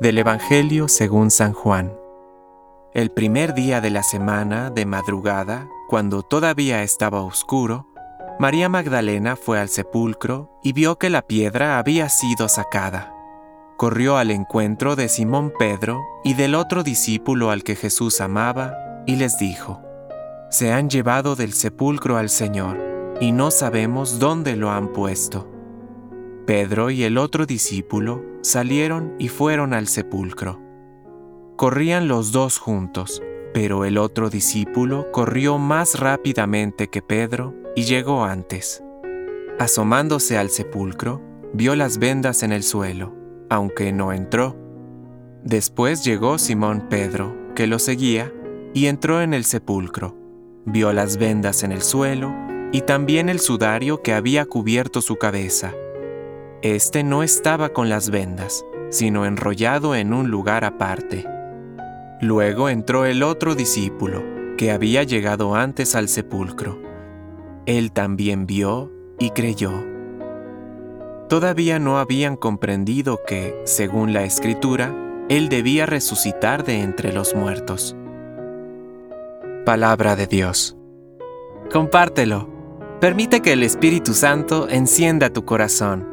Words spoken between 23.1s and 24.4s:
y no sabemos